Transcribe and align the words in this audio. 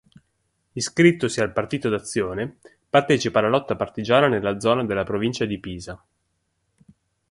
Iscrittosi 0.71 1.41
al 1.41 1.53
Partito 1.53 1.87
d'Azione 1.87 2.57
partecipa 2.89 3.37
alla 3.37 3.49
lotta 3.49 3.75
partigiana 3.75 4.27
nella 4.27 4.59
zona 4.59 4.83
della 4.83 5.03
provincia 5.03 5.45
di 5.45 5.59
Pisa. 5.59 6.03